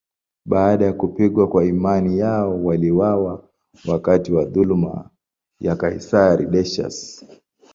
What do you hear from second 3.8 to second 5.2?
wakati wa dhuluma